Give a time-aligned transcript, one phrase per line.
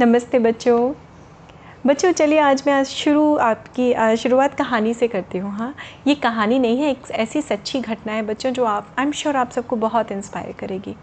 [0.00, 0.92] नमस्ते बच्चों।
[1.86, 5.74] बच्चों चलिए आज मैं आज शुरू आपकी शुरुआत कहानी से करती हूँ हाँ।
[6.06, 9.36] ये कहानी नहीं है एक ऐसी सच्ची घटना है बच्चों जो आप आई एम श्योर
[9.36, 10.94] आप सबको बहुत इंस्पायर करेगी।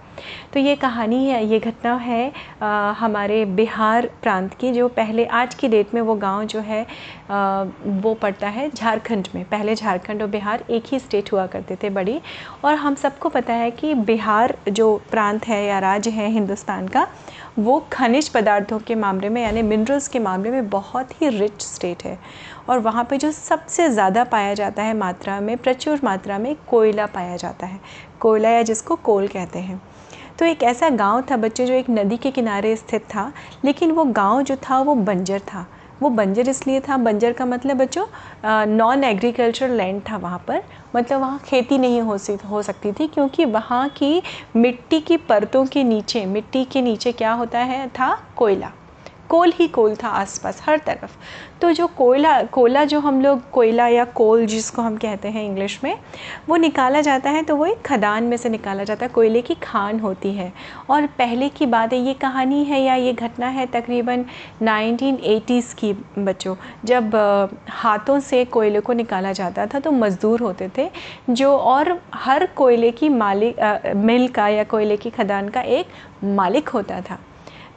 [0.54, 2.32] तो ये कहानी है ये घटना है
[2.62, 6.82] आ, हमारे बिहार प्रांत की जो पहले आज की डेट में वो गाँव जो है
[6.84, 11.78] आ, वो पड़ता है झारखंड में। पहले झारखंड और बिहार एक ही स्टेट हुआ करते
[11.84, 12.20] थे बड़ी।
[12.66, 17.08] और हम सबको पता है कि बिहार जो प्रांत है या राज्य है हिंदुस्तान का
[17.60, 22.04] वो खनिज पदार्थों के मामले में, यानी मिनरल्स के मामले में बहुत ही रिच स्टेट
[22.04, 22.20] है।
[22.70, 27.06] और वहाँ पे जो सबसे ज़्यादा पाया जाता है मात्रा में, प्रचुर मात्रा में कोयला
[27.06, 27.80] पाया जाता है।
[28.20, 29.82] कोयला या जिसको कोल कहते हैं।
[30.40, 33.32] तो एक ऐसा गाँव था बच्चे, जो एक नदी के किनारे स्थित था,
[33.66, 35.68] लेकिन वो गाँव जो था, वो बंजर था।
[36.02, 38.06] वो बंजर इसलिए था, बंजर का मतलब बच्चों
[38.68, 40.64] नॉन एग्रीकल्चर लैंड था वहाँ पर।
[40.96, 44.22] मतलब वहाँ खेती नहीं हो सी, हो सकती थी क्योंकि वहाँ की
[44.56, 48.72] मिट्टी की परतों के नीचे, मिट्टी के नीचे क्या होता है, था कोयला।
[49.32, 51.12] कोल ही कोल था आसपास, हर तरफ़।
[51.62, 55.80] तो जो कोयला कोयला जो हम लोग, कोयला या कोल जिसको हम कहते हैं इंग्लिश
[55.84, 55.98] में,
[56.50, 59.56] वो निकाला जाता है तो वो एक खदान में से निकाला जाता है, कोयले की
[59.64, 60.52] खान होती है।
[60.90, 64.26] और पहले की बात है ये कहानी है या ये घटना है तकरीबन
[64.64, 66.56] 1980s की, बच्चों,
[66.86, 67.16] जब
[67.72, 70.90] हाथों से कोयले को निकाला जाता था तो मज़दूर होते थे,
[71.30, 75.88] जो और हर कोयले की मालिक मिल का या कोयले की खदान का एक
[76.36, 77.20] मालिक होता था।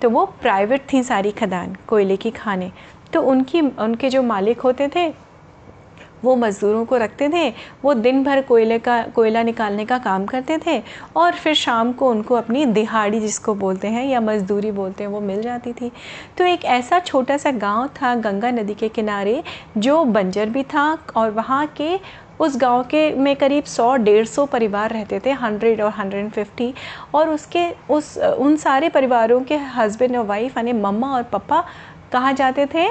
[0.03, 2.73] तो वो प्राइवेट थी सारी खदान, कोयले की खाने।
[3.12, 5.25] तो उनकी, उनके जो मालिक होते थे,
[6.25, 7.53] वो मज़दूरों को रखते थे,
[7.84, 10.83] वो दिन भर कोयले का, कोयला निकालने का काम करते थे,
[11.17, 15.20] और फिर शाम को उनको अपनी दिहाड़ी, जिसको बोलते हैं, या मज़दूरी बोलते हैं, वो
[15.20, 15.92] मिल जाती थी।
[16.39, 19.42] तो एक ऐसा छोटा सा गाँव था, गंगा नदी के किनारे,
[19.78, 22.00] जो बंजर भी था, और वहाँ के
[22.41, 26.75] उस गाँव के में करीब 100 डेढ़ सौ परिवार रहते थे हंड्रेड और हंड्रेड फिफ्टी
[27.15, 31.65] और उसके, उस, उन सारे परिवारों के हस्बैंड और वाइफ यानी मम्मा और पापा
[32.12, 32.89] कहाँ जाते थे?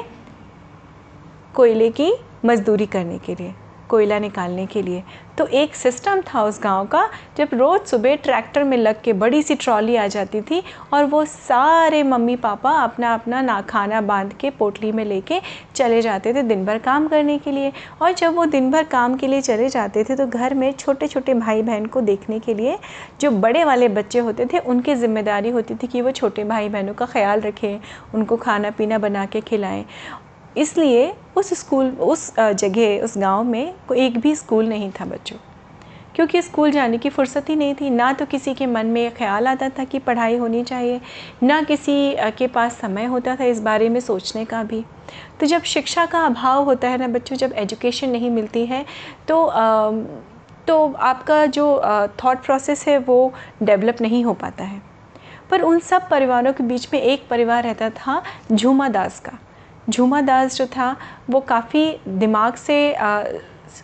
[1.56, 2.14] कोयले की
[2.46, 3.54] मज़दूरी करने के लिए।
[3.90, 5.04] कोयला निकालने के लिए।
[5.38, 9.42] तो एक सिस्टम था उस गाँव का, जब रोज़ सुबह ट्रैक्टर में लग के बड़ी
[9.44, 10.62] सी ट्रॉली आ जाती थी
[10.94, 15.40] और वो सारे मम्मी पापा अपना अपना ना खाना बाँध के पोटली में लेके
[15.76, 17.72] चले जाते थे दिन भर काम करने के लिए।
[18.02, 21.08] और जब वो दिन भर काम के लिए चले जाते थे तो घर में छोटे
[21.08, 22.78] छोटे भाई बहन को देखने के लिए
[23.22, 26.94] जो बड़े वाले बच्चे होते थे, उनकी ज़िम्मेदारी होती थी कि वो छोटे भाई बहनों
[26.94, 27.80] का ख्याल रखें,
[28.14, 29.86] उनको खाना पीना बना के खिलाएँ।
[30.58, 35.38] इसलिए उस स्कूल उस जगह उस गाँव में कोई एक भी स्कूल नहीं था बच्चों।
[36.16, 39.48] क्योंकि स्कूल जाने की फ़ुर्सत ही नहीं थी। ना तो किसी के मन में ख्याल
[39.48, 41.00] आता था कि पढ़ाई होनी चाहिए
[41.44, 44.84] ना किसी के पास समय होता था इस बारे में सोचने का भी।
[45.40, 48.86] तो जब शिक्षा का अभाव होता है ना बच्चों जब एजुकेशन नहीं मिलती है
[49.28, 49.92] तो आ,
[50.68, 51.66] तो आपका जो
[52.24, 53.34] थॉट प्रोसेस है वो
[53.64, 54.82] डेवलप नहीं हो पाता है।
[55.50, 58.22] पर उन सब परिवारों के बीच में एक परिवार रहता था
[58.52, 59.38] झूमा दास का।
[59.90, 60.96] झूमा दास जो था,
[61.30, 62.96] वो काफ़ी दिमाग से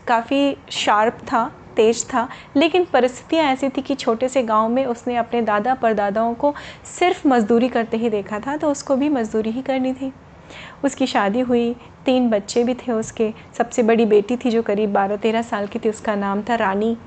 [0.08, 1.44] काफ़ी शार्प था,
[1.76, 2.28] तेज था।
[2.58, 6.54] लेकिन परिस्थितियाँ ऐसी थी कि छोटे से गाँव में उसने अपने दादा परदादाओं को
[7.00, 10.12] सिर्फ़ मज़दूरी करते ही देखा था तो उसको भी मज़दूरी ही करनी थी।
[10.84, 15.18] उसकी शादी हुई, तीन बच्चे भी थे उसके। सबसे बड़ी बेटी थी जो करीब बारह
[15.18, 16.98] तेरह साल की थी, उसका नाम था रानी।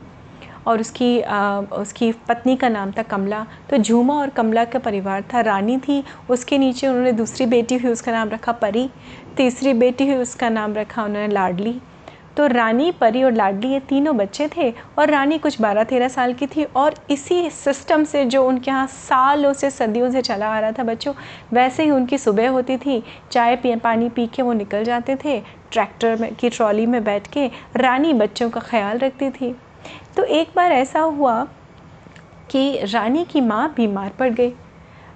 [0.66, 5.24] और उसकी आ, उसकी पत्नी का नाम था कमला। तो झूमा और कमला का परिवार
[5.34, 8.88] था। रानी थी उसके नीचे उन्होंने दूसरी बेटी हुई उसका नाम रखा परी।
[9.36, 11.80] तीसरी बेटी हुई उसका नाम रखा उन्होंने लाडली।
[12.36, 16.32] तो रानी परी और लाडली ये तीनों बच्चे थे और रानी कुछ बारह तेरह साल
[16.34, 20.60] की थी और इसी सिस्टम से जो उनके यहाँ सालों से सदियों से चला आ
[20.60, 21.12] रहा था बच्चों
[21.52, 25.38] वैसे ही उनकी सुबह होती थी। चाय पी पानी पी के वो निकल जाते थे
[25.72, 27.46] ट्रैक्टर में की ट्रॉली में बैठ के
[27.76, 29.54] रानी बच्चों का ख्याल रखती थी।
[30.16, 31.42] तो एक बार ऐसा हुआ
[32.50, 34.52] कि रानी की माँ बीमार पड़ गई।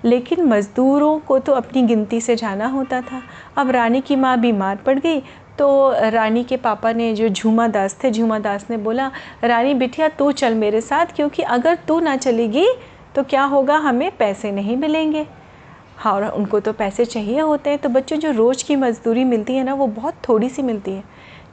[0.04, 3.22] लेकिन मज़दूरों को तो अपनी गिनती से जाना होता था।
[3.56, 5.21] अब रानी की माँ बीमार पड़ गई
[5.59, 5.69] तो
[6.10, 9.10] रानी के पापा ने जो झूमा दास थे, झूमा दास ने बोला,
[9.44, 12.66] रानी, बिटिया, तू चल मेरे साथ, क्योंकि अगर तू ना चलेगी
[13.15, 15.27] तो क्या होगा, हमें पैसे नहीं मिलेंगे।
[15.97, 19.54] हाँ और उनको तो पैसे चाहिए होते हैं तो बच्चों, जो रोज़ की मज़दूरी मिलती
[19.54, 21.04] है ना, वो बहुत थोड़ी सी मिलती है।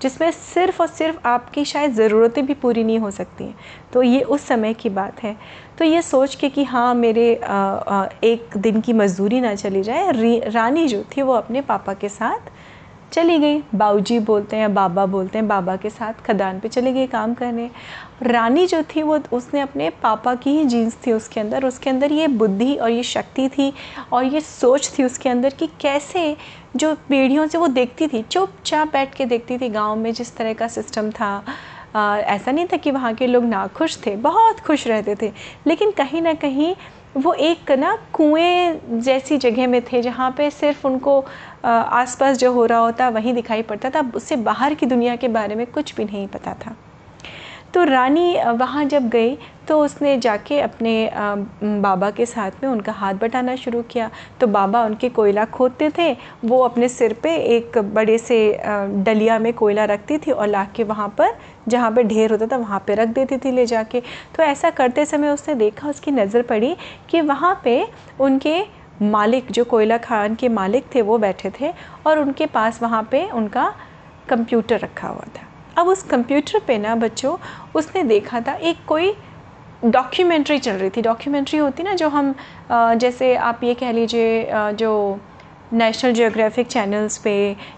[0.01, 3.55] जिसमें सिर्फ़ और सिर्फ़ आपकी शायद ज़रूरतें भी पूरी नहीं हो सकती हैं।
[3.93, 5.35] तो ये उस समय की बात है।
[5.77, 9.83] तो ये सोच के कि हाँ मेरे आ, आ, एक दिन की मजदूरी ना चली
[9.83, 10.11] जाए
[10.49, 12.51] रानी जो थी वो अपने पापा के साथ
[13.13, 17.07] चली गई। बाऊजी बोलते हैं बाबा बोलते हैं बाबा के साथ खदान पे चली गई
[17.07, 17.69] काम करने।
[18.23, 22.11] रानी जो थी वो उसने अपने पापा की ही जीन्स थी उसके अंदर। उसके अंदर
[22.11, 23.71] ये बुद्धि और ये शक्ति थी
[24.13, 26.35] और ये सोच थी उसके अंदर कि कैसे
[26.75, 30.53] जो पीढ़ियों से वो देखती थी चुपचाप बैठ के देखती थी गाँव में जिस तरह
[30.53, 31.43] का सिस्टम था।
[31.95, 35.31] आ, ऐसा नहीं था कि वहाँ के लोग नाखुश थे बहुत खुश रहते थे।
[35.67, 36.75] लेकिन कहीं ना कहीं
[37.17, 41.19] वो एक ना कुएँ जैसी जगह में थे जहाँ पे सिर्फ़ उनको
[41.65, 45.55] आसपास जो हो रहा होता वहीं दिखाई पड़ता था। उससे बाहर की दुनिया के बारे
[45.55, 46.75] में कुछ भी नहीं पता था।
[47.73, 49.35] तो रानी वहाँ जब गई
[49.67, 51.09] तो उसने जाके अपने
[51.81, 54.09] बाबा के साथ में उनका हाथ बटाना शुरू किया।
[54.41, 56.11] तो बाबा उनके कोयला खोदते थे।
[56.45, 58.37] वो अपने सिर पे एक बड़े से
[59.03, 61.33] डलिया में कोयला रखती थी और ला के वहाँ पर,
[61.67, 64.01] जहाँ पे ढेर होता था, वहाँ पे रख देती थी ले जाके।
[64.35, 66.75] तो ऐसा करते समय उसने देखा, उसकी नज़र पड़ी
[67.09, 67.85] कि वहाँ पे
[68.19, 68.61] उनके
[69.01, 71.73] मालिक, जो कोयला खान के मालिक थे, वो बैठे थे
[72.07, 73.73] और उनके पास वहाँ पे उनका
[74.29, 75.47] कंप्यूटर रखा हुआ था।
[75.77, 77.37] अब उस कंप्यूटर पे ना बच्चों,
[77.75, 79.13] उसने देखा था, एक कोई
[79.85, 82.33] डॉक्यूमेंट्री चल रही थी। डॉक्यूमेंट्री होती ना जो हम
[82.71, 85.19] जैसे आप ये कह लीजिए जो
[85.73, 87.33] नेशनल जियोग्राफिक चैनल्स पे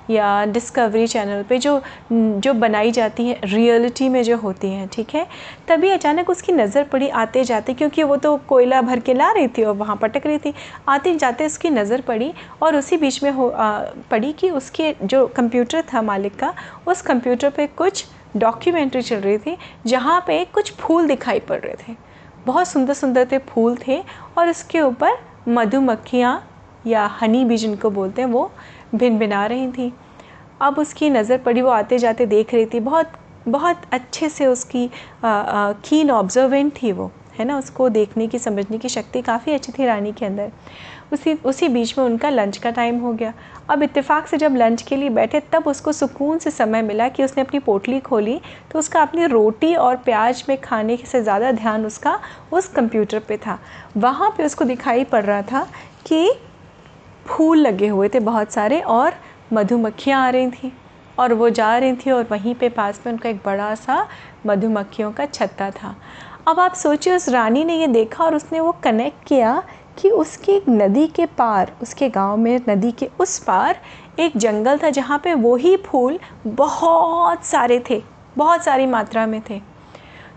[0.09, 1.81] या डिस्कवरी चैनल पे जो
[2.11, 5.25] जो बनाई जाती हैं रियलिटी में जो होती हैं ठीक है?
[5.67, 9.47] तभी अचानक उसकी नज़र पड़ी आते जाते क्योंकि वो तो कोयला भर के ला रही
[9.47, 10.53] थी और वहाँ पटक रही थी।
[10.89, 13.79] आते जाते उसकी नज़र पड़ी और उसी बीच में हो आ,
[14.11, 16.53] पड़ी कि उसके जो कंप्यूटर था मालिक का
[16.87, 18.05] उस कंप्यूटर पर कुछ
[18.37, 21.95] डॉक्यूमेंट्री चल रही थी जहाँ पे कुछ फूल दिखाई पड़ रहे थे।
[22.45, 24.01] बहुत सुंदर सुंदर थे फूल थे
[24.37, 25.17] और उसके ऊपर
[25.47, 26.33] मधुमक्खियाँ
[26.87, 28.51] या हनी भी जिनको बोलते हैं, वो
[28.95, 29.91] भिन भिना रही थी।
[30.61, 33.11] अब उसकी नज़र पड़ी, वो आते जाते देख रही थी। बहुत
[33.47, 34.89] बहुत अच्छे से उसकी
[35.25, 37.57] कीन ऑब्जर्वेंट थी वो, है ना?
[37.57, 40.51] उसको देखने की, समझने की शक्ति काफ़ी अच्छी थी रानी के अंदर।
[41.13, 43.33] उसी उसी बीच में उनका लंच का टाइम हो गया।
[43.69, 47.23] अब इत्तेफाक से जब लंच के लिए बैठे, तब उसको सुकून से समय मिला कि
[47.23, 48.39] उसने अपनी पोटली खोली
[48.71, 52.19] तो उसका अपनी रोटी और प्याज में खाने से ज़्यादा ध्यान उसका
[52.51, 53.59] उस कंप्यूटर पे था।
[53.97, 55.67] वहाँ पे उसको दिखाई पड़ रहा था
[56.07, 56.29] कि
[57.25, 59.13] फूल लगे हुए थे बहुत सारे और
[59.53, 60.71] मधुमक्खियाँ आ रही थी।
[61.19, 64.07] और वो जा रही थी और वहीं पे पास में उनका एक बड़ा सा
[64.47, 65.95] मधुमक्खियों का छत्ता था।
[66.47, 69.61] अब आप सोचिए, उस रानी ने ये देखा और उसने वो कनेक्ट किया
[69.99, 73.79] कि उसकी नदी के पार, उसके गाँव में, नदी के उस पार
[74.19, 78.01] एक जंगल था जहाँ पे वही फूल बहुत सारे थे,
[78.37, 79.61] बहुत सारी मात्रा में थे।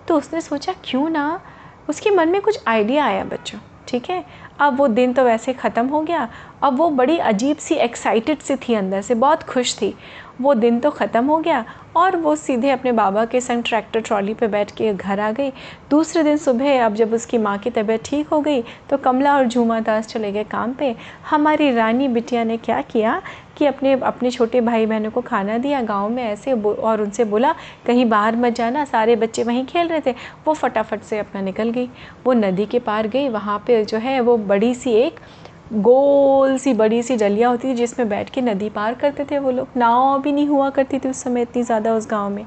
[0.09, 1.41] तो उसने सोचा, क्यों ना?
[1.89, 3.59] उसके मन में कुछ आइडिया आया बच्चों,
[3.89, 4.25] ठीक है?
[4.61, 6.29] अब वो दिन तो वैसे ख़त्म हो गया
[6.63, 9.95] अब वो बड़ी अजीब सी एक्साइटेड सी थी अंदर से, बहुत खुश थी।
[10.41, 11.65] वो दिन तो ख़त्म हो गया
[11.97, 15.51] और वो सीधे अपने बाबा के संग ट्रैक्टर ट्रॉली पे बैठ के घर आ गई।
[15.91, 19.47] दूसरे दिन सुबह अब जब उसकी माँ की तबीयत ठीक हो गई तो कमला और
[19.47, 20.95] झूमा दास चले गए काम पे।
[21.31, 23.21] हमारी रानी बिटिया ने क्या किया
[23.57, 27.55] कि अपने अपने छोटे भाई बहनों को खाना दिया। गाँव में ऐसे और उनसे बोला,
[27.87, 30.15] कहीं बाहर मत जाना, सारे बच्चे वहीं खेल रहे थे।
[30.47, 31.89] वो फटाफट से अपना निकल गई।
[32.27, 35.21] वो नदी के पार गई। वहाँ पर जो है वो बड़ी सी एक
[35.73, 39.51] गोल सी, बड़ी सी डलिया होती थी जिसमें बैठ के नदी पार करते थे वो
[39.51, 42.47] लोग। नाव भी नहीं हुआ करती थी उस समय इतनी ज़्यादा उस गाँव में।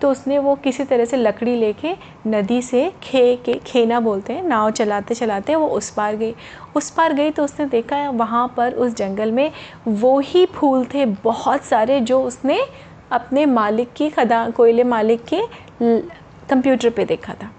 [0.00, 1.92] तो उसने वो किसी तरह से लकड़ी लेके
[2.26, 6.34] नदी से खे के खेना बोलते हैं, नाव चलाते चलाते वो उस पार गई।
[6.76, 9.50] उस पार गई तो उसने देखा वहाँ पर उस जंगल में
[9.88, 12.60] वो ही फूल थे, बहुत सारे जो उसने
[13.12, 15.40] अपने मालिक की खदा, कोयले मालिक के
[15.82, 17.50] कंप्यूटर पे देखा था।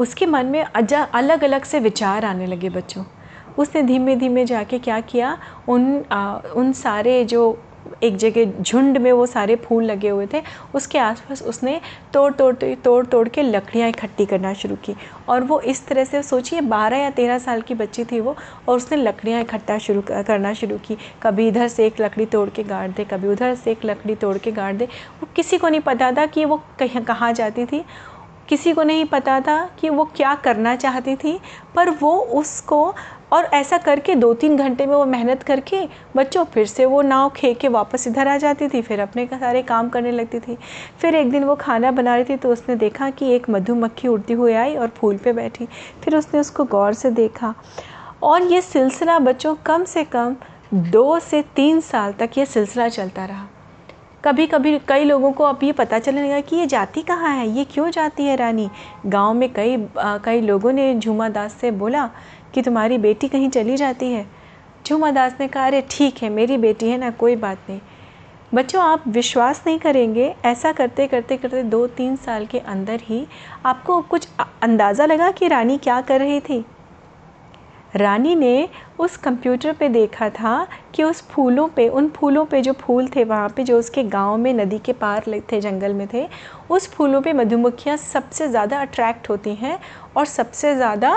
[0.00, 3.04] उसके मन में अजा अलग अलग से विचार आने लगे बच्चों।
[3.58, 5.36] उसने धीमे धीमे जाके क्या किया?
[5.68, 7.58] उन आ, उन सारे जो
[8.02, 10.40] एक जगह झुंड में वो सारे फूल लगे हुए थे
[10.74, 11.80] उसके आसपास उसने
[12.14, 12.54] तोड़ तोड़
[12.84, 14.94] तोड़ तोड़ के लकड़ियाँ इकट्ठी करना शुरू की।
[15.28, 18.36] और वो इस तरह से सोचिए बारह या तेरह साल की बच्ची थी वो
[18.68, 22.62] और उसने लकड़ियाँ इकट्ठा शुरू करना शुरू की। कभी इधर से एक लकड़ी तोड़ के
[22.62, 25.80] गाड़ दे कभी उधर से एक लकड़ी तोड़ के गाड़ दे। वो किसी को नहीं
[25.80, 27.84] पता था कि वो कहीं कहाँ जाती थी।
[28.48, 31.38] किसी को नहीं पता था कि वो क्या करना चाहती थी
[31.74, 32.94] पर वो उसको
[33.32, 35.80] और ऐसा करके दो तीन घंटे में वो मेहनत करके
[36.16, 39.62] बच्चों फिर से वो नाव खे के वापस इधर आ जाती थी फिर अपने सारे
[39.62, 40.56] काम करने लगती थी।
[41.00, 44.32] फिर एक दिन वो खाना बना रही थी तो उसने देखा कि एक मधुमक्खी उड़ती
[44.32, 45.68] हुई आई और फूल पे बैठी।
[46.04, 47.54] फिर उसने उसको गौर से देखा
[48.22, 50.36] और ये सिलसिला बच्चों कम से कम
[50.74, 53.46] दो से तीन साल तक ये सिलसिला चलता रहा।
[54.24, 57.48] कभी कभी कई लोगों को अब ये पता चलने लगा कि ये जाती कहाँ है?
[57.48, 58.68] ये क्यों जाती है रानी?
[59.06, 62.08] गाँव में कई आ, कई लोगों ने झूमा दास से बोला
[62.54, 64.26] कि तुम्हारी बेटी कहीं चली जाती है?
[64.86, 67.80] झूमा दास ने कहा, अरे, ठीक है, मेरी बेटी है ना, कोई बात नहीं।
[68.54, 73.26] बच्चों, आप विश्वास नहीं करेंगे। ऐसा करते करते करते दो तीन साल के अंदर ही
[73.66, 74.28] आपको कुछ
[74.62, 76.64] अंदाज़ा लगा कि रानी क्या कर रही थी?
[77.96, 78.68] रानी ने
[78.98, 83.24] उस कंप्यूटर पे देखा था कि उस फूलों पे, उन फूलों पे जो फूल थे
[83.24, 86.28] वहाँ पे, जो उसके गाँव में नदी के पार थे, जंगल में थे,
[86.70, 89.78] उस फूलों पे मधुमक्खियाँ सबसे ज़्यादा अट्रैक्ट होती हैं
[90.16, 91.16] और सबसे ज़्यादा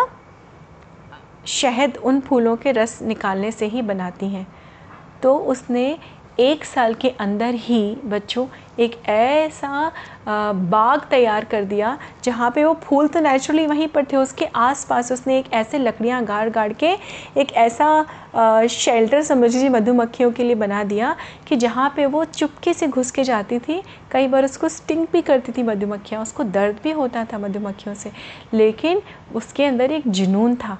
[1.48, 4.46] शहद उन फूलों के रस निकालने से ही बनाती हैं।
[5.24, 5.98] तो उसने
[6.40, 8.46] एक साल के अंदर ही, बच्चों,
[8.80, 9.92] एक ऐसा
[10.28, 15.12] बाग तैयार कर दिया, जहाँ पे वो फूल तो नेचुरली वहीं पर थे। उसके आसपास
[15.12, 16.88] उसने एक ऐसे लकड़ियाँ गाड़ गाड़ के
[17.38, 21.16] एक ऐसा शेल्टर समझ लीजिए मधुमक्खियों के लिए बना दिया
[21.48, 25.22] कि जहाँ पे वो चुपके से घुस के जाती थी। कई बार उसको स्टिंग भी
[25.22, 28.12] करती थी मधुमक्खियाँ, उसको दर्द भी होता था मधुमक्खियों से।
[28.54, 29.02] लेकिन
[29.36, 30.78] उसके अंदर एक जुनून था।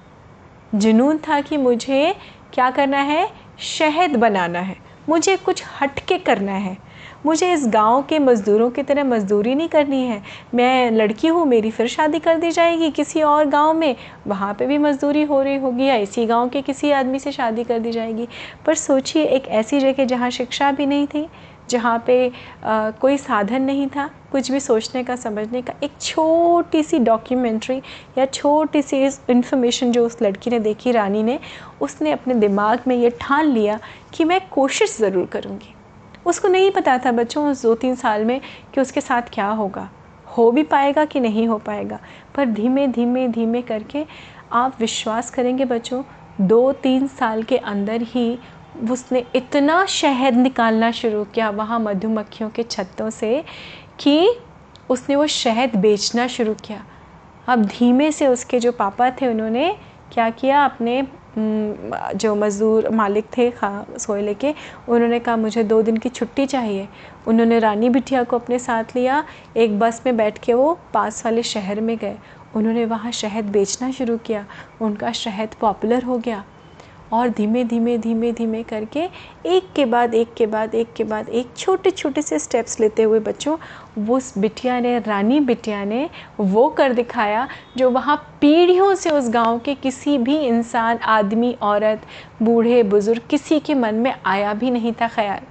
[0.74, 2.16] जुनून था कि मुझे
[2.54, 3.28] क्या करना है?
[3.60, 4.76] शहद बनाना है।
[5.10, 6.78] मुझे कुछ हट के करना है।
[7.26, 10.22] मुझे इस गाँव के मज़दूरों की तरह मज़दूरी नहीं करनी है।
[10.56, 13.96] मैं लड़की हूँ मेरी फिर शादी कर दी जाएगी किसी और गाँव में।
[14.28, 17.64] वहाँ पे भी मज़दूरी हो रही होगी या इसी गाँव के किसी आदमी से शादी
[17.64, 18.28] कर दी जाएगी।
[18.66, 21.28] पर सोचिए एक ऐसी जगह जहाँ शिक्षा भी नहीं थी
[21.70, 22.32] जहाँ पे
[22.64, 27.78] आ, कोई साधन नहीं था। कुछ भी सोचने का, समझने का, एक छोटी सी डॉक्यूमेंट्री
[28.18, 28.98] या छोटी सी
[29.30, 31.40] इन्फॉर्मेशन जो उस लड़की ने देखी, रानी ने,
[31.82, 33.80] उसने अपने दिमाग में ये ठान लिया
[34.14, 35.74] कि मैं कोशिश ज़रूर करूँगी।
[36.26, 38.40] उसको नहीं पता था बच्चों उस दो तीन साल में
[38.74, 39.90] कि उसके साथ क्या होगा।
[40.28, 42.00] हो भी पाएगा कि नहीं हो पाएगा,
[42.36, 44.06] पर धीमे धीमे धीमे करके
[44.54, 46.04] आप विश्वास करेंगे बच्चों
[46.42, 48.38] दो तीन साल के अंदर ही
[48.92, 53.44] उसने इतना शहद निकालना शुरू किया वहाँ मधुमक्खियों के छत्तों से
[54.00, 54.36] कि
[54.90, 56.84] उसने वो शहद बेचना शुरू किया।
[57.48, 59.76] अब धीमे से उसके जो पापा थे, उन्होंने
[60.14, 60.66] क्या किया?
[60.66, 64.54] अपने जो मज़दूर मालिक थे, खा सोयले के
[64.90, 66.88] उन्होंने कहा, मुझे दो दिन की छुट्टी चाहिए।
[67.28, 69.24] उन्होंने रानी बिटिया को अपने साथ लिया।
[69.58, 72.16] एक बस में बैठ के वो पास वाले शहर में गए।
[72.56, 74.46] उन्होंने वहाँ शहद बेचना शुरू किया।
[74.82, 76.44] उनका शहद पॉपुलर हो गया।
[77.14, 79.00] और धीमे धीमे धीमे धीमे करके
[79.46, 83.04] एक के बाद, एक के बाद, एक के बाद एक छोटे छोटे से स्टेप्स लेते
[83.04, 83.58] हुए बच्चों,
[83.98, 86.10] वो बिटिया ने, रानी बिटिया ने
[86.40, 87.48] वो कर दिखाया
[87.78, 92.02] जो वहाँ पीढ़ियों से उस गाँव के किसी भी इंसान, आदमी, औरत,
[92.42, 95.42] बूढ़े, बुज़ुर्ग किसी के मन में आया भी नहीं था ख्याल।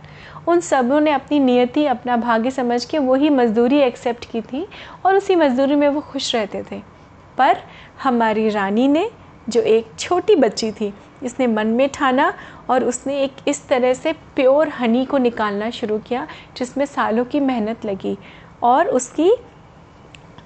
[0.49, 4.66] उन सबों ने अपनी नियति, अपना भाग्य समझ के वही मज़दूरी एक्सेप्ट की थी
[5.06, 6.80] और उसी मज़दूरी में वो खुश रहते थे।
[7.38, 7.56] पर
[8.02, 9.11] हमारी रानी ने
[9.48, 12.32] जो एक छोटी बच्ची थी, इसने मन में ठाना
[12.70, 17.40] और उसने एक इस तरह से प्योर हनी को निकालना शुरू किया, जिसमें सालों की
[17.40, 18.16] मेहनत लगी
[18.62, 19.30] और उसकी,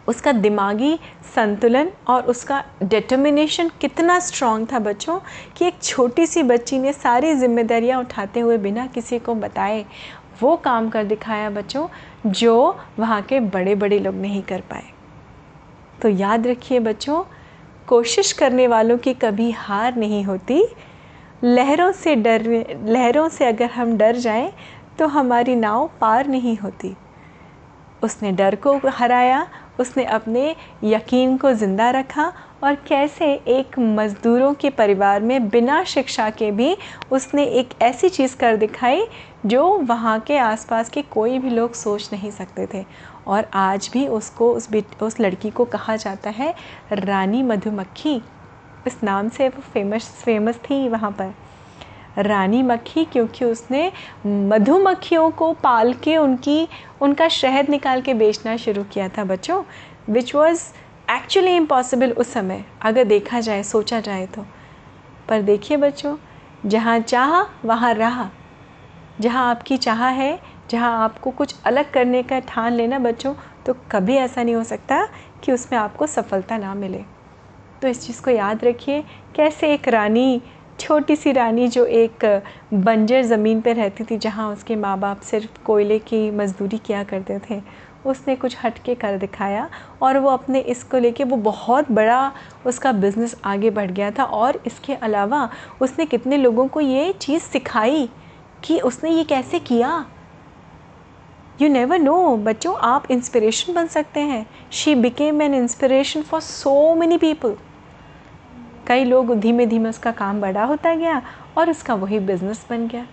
[0.09, 0.99] उसका दिमागी
[1.35, 5.19] संतुलन और उसका डिटर्मिनेशन कितना स्ट्रॉन्ग था बच्चों
[5.57, 9.85] कि एक छोटी सी बच्ची ने सारी जिम्मेदारियाँ उठाते हुए बिना किसी को बताए,
[10.43, 11.87] वो काम कर दिखाया बच्चों,
[12.27, 14.85] जो वहाँ के बड़े बड़े लोग नहीं कर पाए।
[16.03, 17.23] तो याद रखिए बच्चों
[17.89, 20.63] कोशिश करने वालों की कभी हार नहीं होती।
[21.45, 22.43] लहरों से डर,
[22.87, 24.51] लहरों से अगर हम डर जाएँ
[24.99, 26.95] तो हमारी नाव पार नहीं होती।
[28.03, 29.47] उसने डर को हराया,
[29.81, 30.55] उसने अपने
[30.85, 32.33] यकीन को ज़िंदा रखा
[32.65, 36.77] और कैसे एक मज़दूरों के परिवार में बिना शिक्षा के भी
[37.13, 39.07] उसने एक ऐसी चीज़ कर दिखाई
[39.47, 42.85] जो वहाँ के आसपास के कोई भी लोग सोच नहीं सकते थे।
[43.29, 44.69] और आज भी उसको, उस
[45.03, 46.55] उस लड़की को कहा जाता है,
[46.93, 48.23] रानी मधुमक्खी।
[48.87, 51.35] इस नाम से वो फ़ेमस फ़ेमस थी वहाँ पर।
[52.19, 53.93] रानी मक्खी क्योंकि उसने
[54.27, 56.69] मधुमक्खियों को पाल के उनकी,
[57.01, 59.63] उनका शहद निकाल के बेचना शुरू किया था बच्चों
[60.11, 60.63] विच वॉज़
[61.11, 64.47] एक्चुअली इम्पॉसिबल उस समय, अगर देखा जाए, सोचा जाए तो।
[65.29, 66.17] पर देखिए बच्चों,
[66.67, 68.31] जहाँ चाह, वहाँ रहा।
[69.21, 70.41] जहाँ आपकी चाह है
[70.71, 73.35] जहाँ आपको कुछ अलग करने का ठान लेना बच्चों
[73.67, 75.07] तो कभी ऐसा नहीं हो सकता
[75.45, 77.05] कि उसमें आपको सफलता ना मिले।
[77.83, 79.03] तो इस चीज़ को याद रखिए,
[79.37, 80.41] कैसे एक रानी,
[80.81, 82.25] छोटी सी रानी जो एक
[82.75, 87.39] बंजर ज़मीन पर रहती थी, जहाँ उसके माँ बाप सिर्फ़ कोयले की मज़दूरी किया करते
[87.51, 87.61] थे,
[88.07, 89.69] उसने कुछ हट के कर दिखाया
[90.03, 92.33] और वो अपने इसको लेके, वो बहुत बड़ा
[92.67, 95.49] उसका बिज़नेस आगे बढ़ गया था और इसके अलावा
[95.81, 98.09] उसने कितने लोगों को ये चीज़ सिखाई
[98.63, 100.05] कि उसने ये कैसे किया?
[101.59, 106.95] यू नेवर नो बच्चों, आप इंस्पिरेशन बन सकते हैं। She became an inspiration for so
[106.95, 107.57] many people
[108.89, 111.21] कई लोग धीमे धीमे उसका काम बड़ा होता गया
[111.59, 113.05] और उसका वही बिज़नेस बन गया।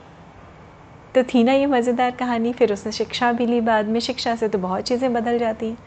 [1.15, 4.47] तो थी ना ये मज़ेदार कहानी, फिर उसने शिक्षा भी ली, बाद में शिक्षा से
[4.47, 5.77] तो बहुत चीज़ें बदल जाती हैं।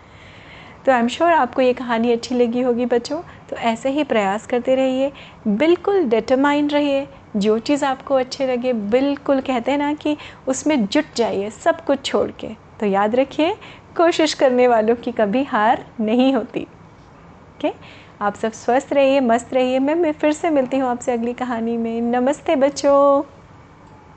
[0.87, 4.47] तो आई एम श्योर आपको ये कहानी अच्छी लगी होगी बच्चों तो ऐसे ही प्रयास
[4.47, 5.13] करते रहिए,
[5.49, 7.07] बिल्कुल डिटरमाइंड रहिए
[7.39, 10.17] जो चीज़ आपको अच्छे लगे, बिल्कुल कहते हैं ना कि
[10.47, 12.49] उसमें जुट जाइए, सब कुछ छोड़ के।
[12.81, 13.55] तो याद रखिए,
[13.97, 16.63] कोशिश करने वालों की कभी हार नहीं होती।
[17.41, 17.73] ओके?
[18.21, 21.77] आप सब स्वस्थ रहिए, मस्त रहिए। मैं मैं फिर से मिलती हूँ आपसे अगली कहानी
[21.77, 23.38] में। नमस्ते बच्चों!